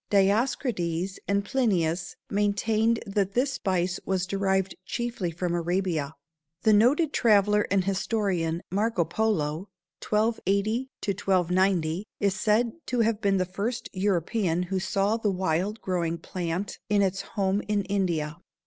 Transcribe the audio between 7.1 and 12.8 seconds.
traveler and historian, Marco Polo (1280 1290) is said